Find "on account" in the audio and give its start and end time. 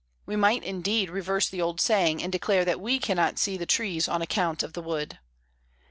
4.07-4.63